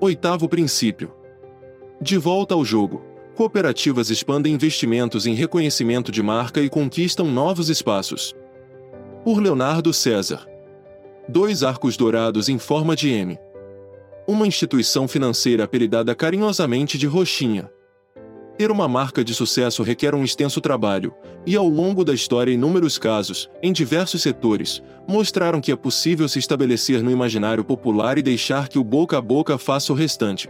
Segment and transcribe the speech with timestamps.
[0.00, 1.12] Oitavo princípio.
[2.00, 3.02] De volta ao jogo.
[3.34, 8.34] Cooperativas expandem investimentos em reconhecimento de marca e conquistam novos espaços.
[9.24, 10.46] Por Leonardo César.
[11.28, 13.38] Dois arcos dourados em forma de M.
[14.26, 17.70] Uma instituição financeira apelidada carinhosamente de Roxinha.
[18.58, 21.14] Ter uma marca de sucesso requer um extenso trabalho,
[21.46, 26.38] e ao longo da história inúmeros casos, em diversos setores, mostraram que é possível se
[26.38, 30.48] estabelecer no imaginário popular e deixar que o boca a boca faça o restante.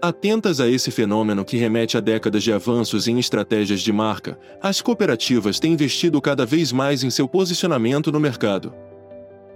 [0.00, 4.82] Atentas a esse fenômeno que remete a décadas de avanços em estratégias de marca, as
[4.82, 8.74] cooperativas têm investido cada vez mais em seu posicionamento no mercado.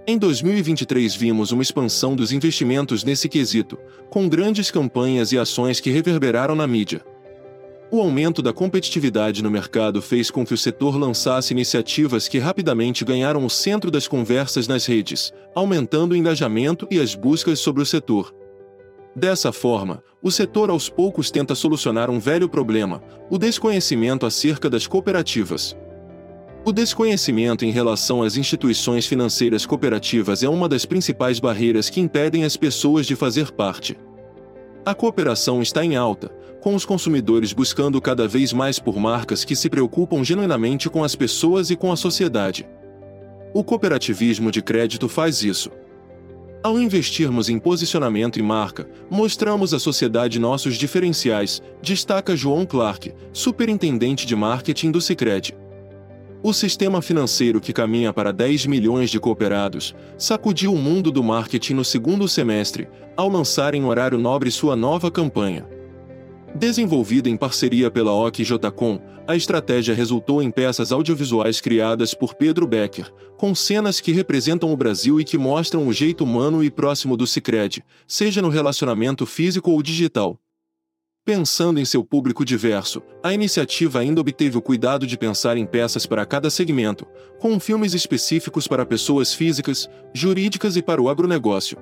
[0.05, 3.77] Em 2023 vimos uma expansão dos investimentos nesse quesito,
[4.09, 7.01] com grandes campanhas e ações que reverberaram na mídia.
[7.93, 13.03] O aumento da competitividade no mercado fez com que o setor lançasse iniciativas que rapidamente
[13.03, 17.85] ganharam o centro das conversas nas redes, aumentando o engajamento e as buscas sobre o
[17.85, 18.33] setor.
[19.13, 24.87] Dessa forma, o setor aos poucos tenta solucionar um velho problema, o desconhecimento acerca das
[24.87, 25.75] cooperativas.
[26.63, 32.45] O desconhecimento em relação às instituições financeiras cooperativas é uma das principais barreiras que impedem
[32.45, 33.97] as pessoas de fazer parte.
[34.83, 36.29] A cooperação está em alta,
[36.59, 41.15] com os consumidores buscando cada vez mais por marcas que se preocupam genuinamente com as
[41.15, 42.67] pessoas e com a sociedade.
[43.53, 45.69] O cooperativismo de crédito faz isso.
[46.63, 54.25] Ao investirmos em posicionamento e marca, mostramos à sociedade nossos diferenciais, destaca João Clark, superintendente
[54.25, 55.55] de marketing do Sicredi.
[56.43, 61.75] O sistema financeiro que caminha para 10 milhões de cooperados sacudiu o mundo do marketing
[61.75, 65.67] no segundo semestre, ao lançar em horário nobre sua nova campanha.
[66.55, 72.65] Desenvolvida em parceria pela OC Jcom, a estratégia resultou em peças audiovisuais criadas por Pedro
[72.65, 77.15] Becker, com cenas que representam o Brasil e que mostram o jeito humano e próximo
[77.15, 80.39] do Sicredi, seja no relacionamento físico ou digital.
[81.23, 86.07] Pensando em seu público diverso, a iniciativa ainda obteve o cuidado de pensar em peças
[86.07, 87.05] para cada segmento,
[87.39, 91.77] com filmes específicos para pessoas físicas, jurídicas e para o agronegócio.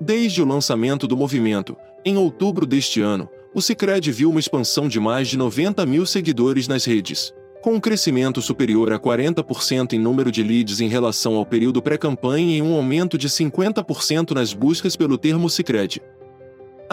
[0.00, 5.00] Desde o lançamento do movimento, em outubro deste ano, o Cicred viu uma expansão de
[5.00, 10.30] mais de 90 mil seguidores nas redes, com um crescimento superior a 40% em número
[10.30, 15.18] de leads em relação ao período pré-campanha e um aumento de 50% nas buscas pelo
[15.18, 16.00] termo Cicred.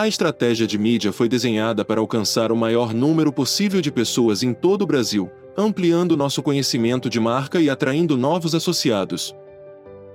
[0.01, 4.51] A estratégia de mídia foi desenhada para alcançar o maior número possível de pessoas em
[4.51, 9.35] todo o Brasil, ampliando nosso conhecimento de marca e atraindo novos associados.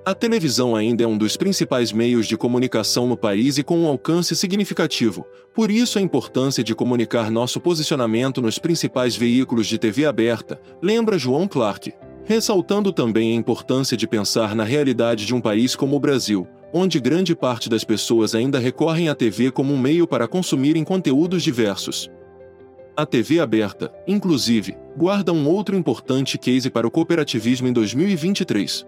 [0.04, 3.86] A televisão ainda é um dos principais meios de comunicação no país e com um
[3.86, 5.24] alcance significativo,
[5.54, 11.16] por isso a importância de comunicar nosso posicionamento nos principais veículos de TV aberta, lembra
[11.16, 16.00] João Clark, ressaltando também a importância de pensar na realidade de um país como o
[16.00, 16.44] Brasil,
[16.78, 21.42] onde grande parte das pessoas ainda recorrem à TV como um meio para consumirem conteúdos
[21.42, 22.10] diversos.
[22.94, 28.86] A TV aberta, inclusive, guarda um outro importante case para o cooperativismo em 2023.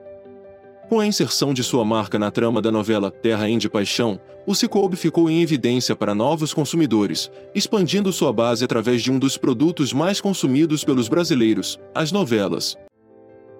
[0.87, 4.55] Com a inserção de sua marca na trama da novela Terra em de Paixão, o
[4.55, 9.95] Cicobi ficou em evidência para novos consumidores, expandindo sua base através de um dos produtos
[9.95, 12.77] mais consumidos pelos brasileiros, as novelas.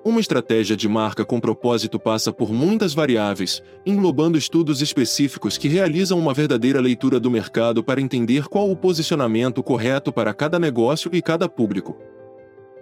[0.09, 6.19] Uma estratégia de marca com propósito passa por muitas variáveis, englobando estudos específicos que realizam
[6.19, 11.21] uma verdadeira leitura do mercado para entender qual o posicionamento correto para cada negócio e
[11.21, 11.95] cada público.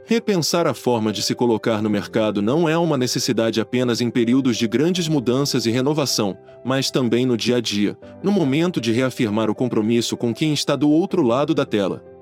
[0.05, 4.57] Repensar a forma de se colocar no mercado não é uma necessidade apenas em períodos
[4.57, 9.51] de grandes mudanças e renovação, mas também no dia a dia, no momento de reafirmar
[9.51, 12.16] o compromisso com quem está do outro lado da tela.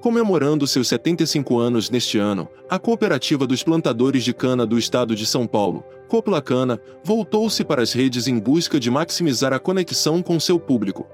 [0.00, 5.26] Comemorando seus 75 anos neste ano, a Cooperativa dos Plantadores de Cana do Estado de
[5.26, 10.58] São Paulo, Coplacana, voltou-se para as redes em busca de maximizar a conexão com seu
[10.60, 11.04] público.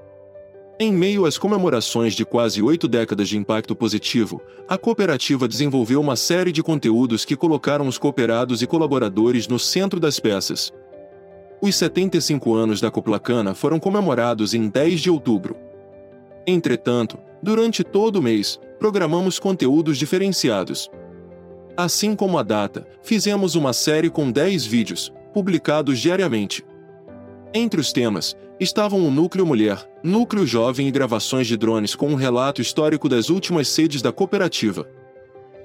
[0.78, 6.15] Em meio às comemorações de quase oito décadas de impacto positivo, a cooperativa desenvolveu uma
[6.15, 10.71] série de conteúdos que colocaram os cooperados e colaboradores no centro das peças.
[11.62, 15.57] Os 75 anos da Coplacana foram comemorados em 10 de outubro.
[16.47, 20.91] Entretanto, durante todo o mês, programamos conteúdos diferenciados.
[21.76, 26.65] Assim como a data, fizemos uma série com 10 vídeos, publicados diariamente.
[27.53, 32.15] Entre os temas, estavam o Núcleo Mulher, Núcleo Jovem e gravações de drones com um
[32.15, 34.88] relato histórico das últimas sedes da cooperativa.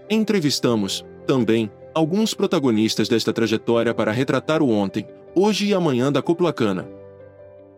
[0.10, 6.99] Entrevistamos, também, alguns protagonistas desta trajetória para retratar o ontem, hoje e amanhã da Coplacana.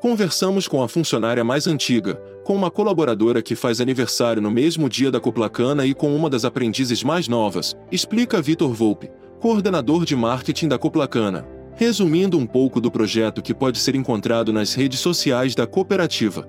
[0.02, 5.12] Conversamos com a funcionária mais antiga, com uma colaboradora que faz aniversário no mesmo dia
[5.12, 10.68] da Coplacana e com uma das aprendizes mais novas, explica Vitor Volpe, coordenador de marketing
[10.68, 15.66] da Coplacana Resumindo um pouco do projeto que pode ser encontrado nas redes sociais da
[15.66, 16.48] cooperativa.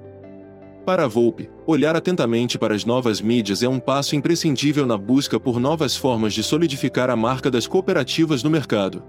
[0.85, 5.39] Para a Volpe, olhar atentamente para as novas mídias é um passo imprescindível na busca
[5.39, 9.03] por novas formas de solidificar a marca das cooperativas no mercado.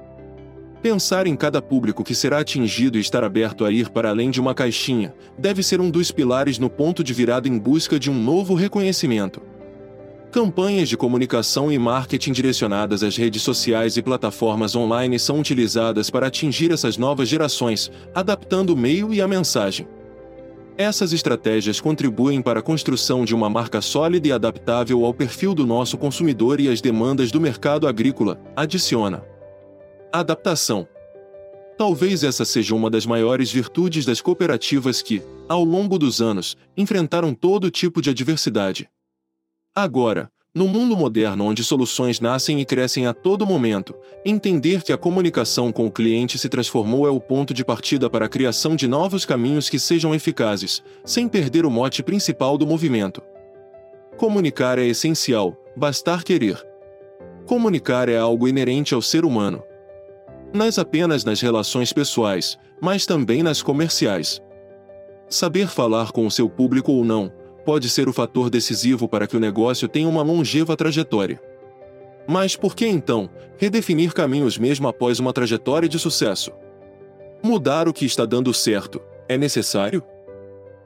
[0.84, 4.42] Pensar em cada público que será atingido e estar aberto a ir para além de
[4.42, 8.22] uma caixinha deve ser um dos pilares no ponto de virada em busca de um
[8.22, 9.42] novo reconhecimento.
[10.30, 16.28] Campanhas de comunicação e marketing direcionadas às redes sociais e plataformas online são utilizadas para
[16.28, 19.88] atingir essas novas gerações, adaptando o meio e a mensagem.
[20.78, 25.66] Essas estratégias contribuem para a construção de uma marca sólida e adaptável ao perfil do
[25.66, 29.32] nosso consumidor e às demandas do mercado agrícola, adiciona.
[30.16, 30.88] Adaptação.
[31.76, 37.34] Talvez essa seja uma das maiores virtudes das cooperativas que, ao longo dos anos, enfrentaram
[37.34, 38.88] todo tipo de adversidade.
[39.74, 44.98] Agora, no mundo moderno onde soluções nascem e crescem a todo momento, entender que a
[45.00, 48.88] comunicação com o cliente se transformou é o ponto de partida para a criação de
[48.88, 53.20] novos caminhos que sejam eficazes, sem perder o mote principal do movimento.
[54.16, 56.64] Comunicar é essencial, bastar querer.
[57.48, 59.64] Comunicar é algo inerente ao ser humano.
[60.54, 64.40] Nas apenas nas relações pessoais, mas também nas comerciais.
[65.28, 67.34] Saber falar com o seu público ou não,
[67.66, 71.42] pode ser o fator decisivo para que o negócio tenha uma longeva trajetória.
[72.28, 76.52] Mas por que então redefinir caminhos mesmo após uma trajetória de sucesso?
[77.42, 80.04] Mudar o que está dando certo é necessário?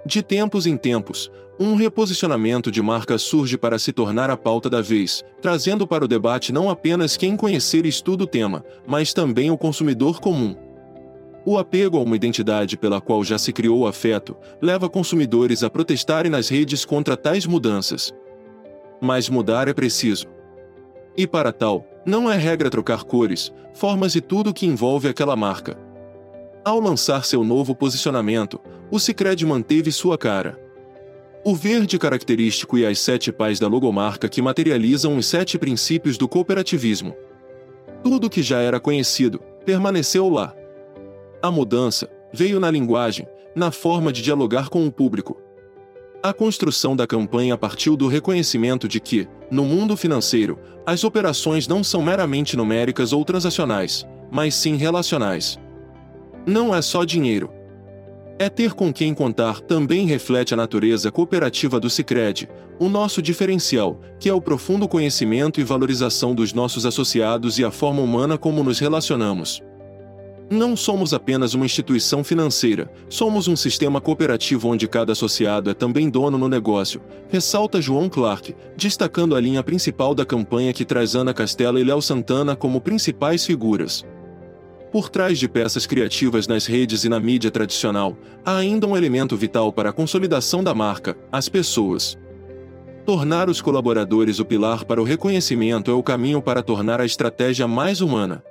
[0.08, 4.82] De tempos em tempos, um reposicionamento de marca surge para se tornar a pauta da
[4.82, 9.52] vez, trazendo para o debate não apenas quem conhecer e estuda o tema, mas também
[9.52, 10.56] o consumidor comum.
[11.46, 15.70] O apego a uma identidade pela qual já se criou o afeto leva consumidores a
[15.70, 18.14] protestarem nas redes contra tais mudanças.
[19.02, 20.26] Mas mudar é preciso.
[21.18, 25.87] E para tal, não é regra trocar cores, formas e tudo que envolve aquela marca.
[26.68, 28.60] Ao lançar seu novo posicionamento,
[28.92, 30.60] o Sicredi manteve sua cara.
[31.42, 36.28] O verde característico e as sete pais da logomarca que materializam os sete princípios do
[36.28, 37.16] cooperativismo.
[38.04, 40.54] Tudo que já era conhecido permaneceu lá.
[41.42, 43.26] A mudança veio na linguagem,
[43.56, 45.42] na forma de dialogar com o público.
[46.22, 51.82] A construção da campanha partiu do reconhecimento de que, no mundo financeiro, as operações não
[51.82, 55.58] são meramente numéricas ou transacionais, mas sim relacionais.
[56.48, 57.52] Não é só dinheiro.
[58.40, 62.48] É ter com quem contar também reflete a natureza cooperativa do Sicredi,
[62.80, 67.72] o nosso diferencial, que é o profundo conhecimento e valorização dos nossos associados e a
[67.72, 69.62] forma humana como nos relacionamos.
[70.50, 76.10] Não somos apenas uma instituição financeira, somos um sistema cooperativo onde cada associado é também
[76.10, 81.34] dono no negócio, ressalta João Clark, destacando a linha principal da campanha que traz Ana
[81.34, 84.06] Castela e Léo Santana como principais figuras.
[84.92, 89.36] Por trás de peças criativas nas redes e na mídia tradicional, há ainda um elemento
[89.36, 92.18] vital para a consolidação da marca: as pessoas.
[93.06, 97.68] Tornar os colaboradores o pilar para o reconhecimento é o caminho para tornar a estratégia
[97.68, 98.44] mais humana.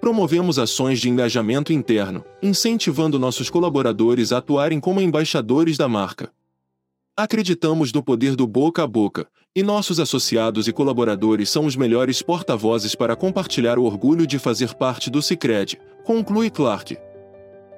[0.00, 6.30] Promovemos ações de engajamento interno, incentivando nossos colaboradores a atuarem como embaixadores da marca.
[7.18, 12.20] Acreditamos no poder do boca a boca, e nossos associados e colaboradores são os melhores
[12.20, 16.98] porta-vozes para compartilhar o orgulho de fazer parte do Sicredi, conclui Clark.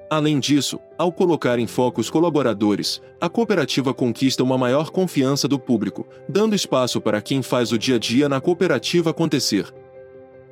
[0.09, 5.57] Além disso, ao colocar em foco os colaboradores, a cooperativa conquista uma maior confiança do
[5.57, 9.73] público, dando espaço para quem faz o dia a dia na cooperativa acontecer.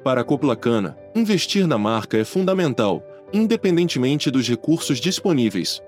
[0.01, 3.03] Para a Coplacana, investir na marca é fundamental,
[3.33, 5.81] independentemente dos recursos disponíveis.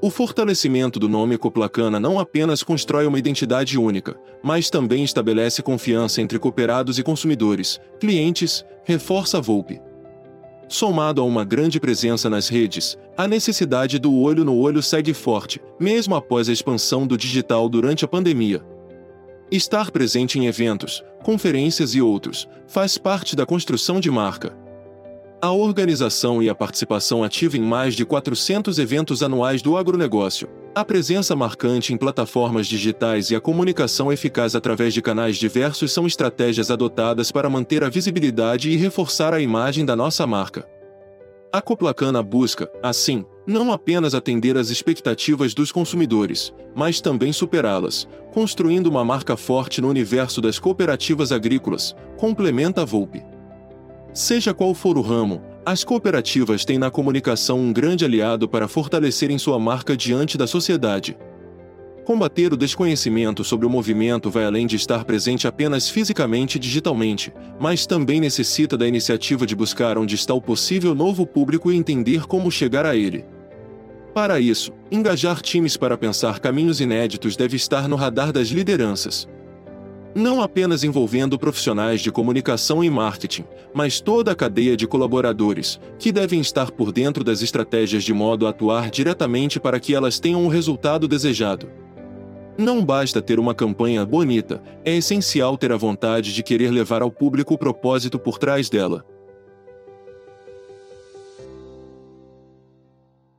[0.00, 6.22] O fortalecimento do nome Coplacana não apenas constrói uma identidade única, mas também estabelece confiança
[6.22, 9.80] entre cooperados e consumidores, clientes, reforça a Volpe.
[10.68, 15.60] Somado a uma grande presença nas redes, a necessidade do olho no olho segue forte,
[15.80, 18.64] mesmo após a expansão do digital durante a pandemia.
[19.50, 24.56] Estar presente em eventos, conferências e outros faz parte da construção de marca.
[25.40, 30.84] A organização e a participação ativa em mais de 400 eventos anuais do agronegócio, a
[30.84, 36.72] presença marcante em plataformas digitais e a comunicação eficaz através de canais diversos são estratégias
[36.72, 40.68] adotadas para manter a visibilidade e reforçar a imagem da nossa marca.
[41.52, 48.88] A Coplacana busca, assim, não apenas atender às expectativas dos consumidores, mas também superá-las, construindo
[48.88, 53.37] uma marca forte no universo das cooperativas agrícolas, complementa a Volpe.
[54.18, 59.38] Seja qual for o ramo, as cooperativas têm na comunicação um grande aliado para fortalecerem
[59.38, 61.16] sua marca diante da sociedade.
[62.04, 67.32] Combater o desconhecimento sobre o movimento vai além de estar presente apenas fisicamente e digitalmente,
[67.60, 72.26] mas também necessita da iniciativa de buscar onde está o possível novo público e entender
[72.26, 73.24] como chegar a ele.
[74.12, 79.28] Para isso, engajar times para pensar caminhos inéditos deve estar no radar das lideranças.
[80.14, 86.10] Não apenas envolvendo profissionais de comunicação e marketing, mas toda a cadeia de colaboradores, que
[86.10, 90.44] devem estar por dentro das estratégias de modo a atuar diretamente para que elas tenham
[90.44, 91.68] o resultado desejado.
[92.56, 97.10] Não basta ter uma campanha bonita, é essencial ter a vontade de querer levar ao
[97.10, 99.04] público o propósito por trás dela.